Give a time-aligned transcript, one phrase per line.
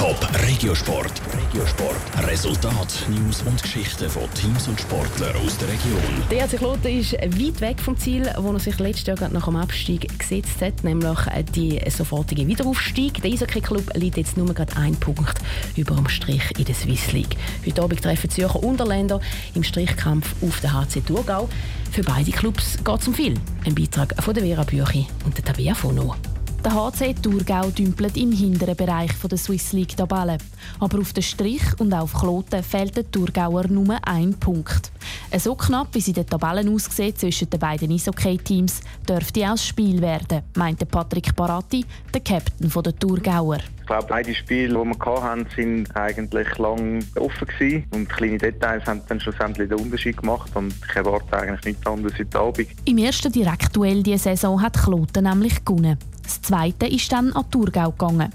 [0.00, 1.12] Top Regiosport.
[1.36, 2.26] Regiosport.
[2.26, 6.00] Resultat, News und Geschichten von Teams und Sportlern aus der Region.
[6.30, 9.56] Der HC Kloten ist weit weg vom Ziel, wo er sich letztes Jahr nach dem
[9.56, 11.18] Abstieg gesetzt hat, nämlich
[11.54, 13.20] die sofortige Wiederaufstieg.
[13.20, 15.38] Der Eishockey Club liegt jetzt nur gerade einen Punkt
[15.76, 17.36] über dem Strich in der Swiss League.
[17.66, 19.20] Heute Abend treffen Zürcher Unterländer
[19.54, 21.50] im Strichkampf auf den HC Thurgau.
[21.92, 23.34] Für beide Clubs geht es um viel.
[23.66, 26.16] Ein Beitrag von der Vera Büchi und der Tabea Fono.
[26.62, 30.36] Der HC Thurgau dümpelt im hinteren Bereich der Swiss League Tabelle.
[30.78, 34.92] Aber auf den Strich und auf Kloten fehlt der Thurgauer nur ein Punkt.
[35.38, 39.66] So knapp, wie sie in den Tabellen aussieht zwischen den beiden Eishockey-Teams, dürfte auch das
[39.66, 43.58] Spiel werden, meinte Patrick Baratti, der Captain der Thurgauer.
[43.80, 47.86] Ich glaube, beide Spiele, die wir hatten, sind eigentlich lang offen gewesen.
[47.94, 52.18] und kleine Details haben dann schlussendlich den Unterschied gemacht und ich erwarte eigentlich nichts anderes
[52.18, 52.68] heute Abend.
[52.84, 55.96] Im ersten Direktduell dieser Saison hat Kloten nämlich gewonnen.
[56.30, 58.32] Das zweite ist dann an Thurgau gegangen.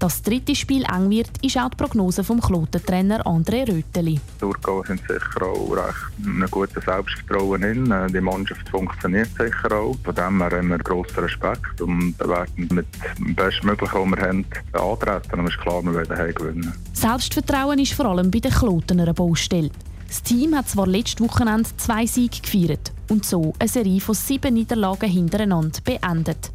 [0.00, 4.18] Dass das dritte Spiel eng wird, ist auch die Prognose vom Kloten-Trainer André Röteli.
[4.40, 7.88] Thurgau sind sicher auch recht ein gutes Selbstvertrauen in.
[7.92, 9.96] Äh, die Mannschaft funktioniert sicher auch.
[10.02, 14.44] Von dem her haben wir grossen Respekt und werden mit dem Bestmöglichen, was wir haben,
[14.72, 15.38] antreten.
[15.38, 16.72] Und es ist klar, wir werden gewinnen.
[16.94, 19.70] Selbstvertrauen ist vor allem bei den Kloten eine Baustelle.
[20.08, 24.54] Das Team hat zwar letztes Wochenende zwei Siege gefeiert und so eine Serie von sieben
[24.54, 26.50] Niederlagen hintereinander beendet.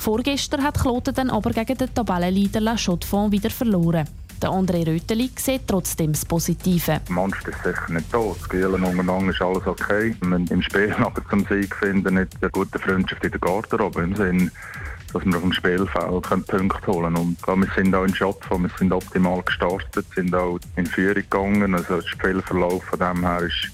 [0.00, 4.08] Vorgestern hat Kloten dann aber gegen den Tabellenleader La Chaux-de-Fonds wieder verloren.
[4.40, 7.02] Der André Röteli sieht trotzdem das Positive.
[7.06, 8.38] Die Mannschaft ist sicher nicht tot.
[8.38, 10.16] Das Spielen untereinander ist alles okay.
[10.20, 14.00] Wenn wir im Spiel aber zum Sieg finden, nicht eine gute Freundschaft in der Garderobe.
[14.00, 14.50] Im Sinn,
[15.12, 17.36] dass wir auf dem Spielfeld Punkte holen können.
[17.46, 21.74] Und wir sind auch in Schott, wir sind optimal gestartet, sind auch in Führung gegangen.
[21.74, 23.70] Also der Spielverlauf von dem her ist.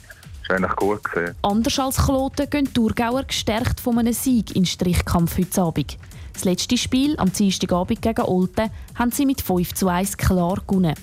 [1.42, 5.98] Anders als Kloten gehen die Thurgauer gestärkt von einem Sieg in Strichkampf heute Abend.
[6.36, 10.94] Das letzte Spiel am Dienstagabend gegen Olten haben sie mit 5 zu 1 klar gewonnen.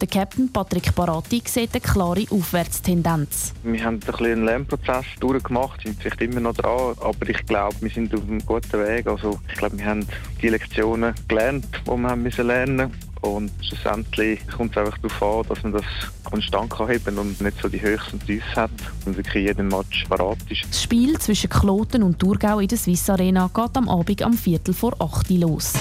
[0.00, 3.52] Der Captain Patrick Barati sieht eine klare Aufwärtstendenz.
[3.62, 7.90] Wir haben ein einen Lernprozess durchgemacht, sind vielleicht immer noch dran, aber ich glaube, wir
[7.90, 9.06] sind auf einem guten Weg.
[9.06, 10.06] Also ich glaube, wir haben
[10.40, 12.90] die Lektionen gelernt, die wir haben lernen
[13.20, 15.84] und schlussendlich kommt es einfach darauf an, dass man das
[16.24, 18.70] konstant kann heben und nicht so die Höchst und Tiefs hat
[19.04, 20.66] und wirklich jeden Match parat ist.
[20.68, 24.74] Das Spiel zwischen Kloten und Thurgau in der Swiss Arena geht am Abend am Viertel
[24.74, 25.72] vor 8 Uhr los.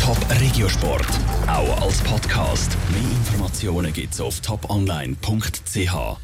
[0.00, 1.06] Top Regiosport,
[1.46, 2.76] auch als Podcast.
[2.90, 6.23] Mehr Informationen gibt es auf toponline.ch.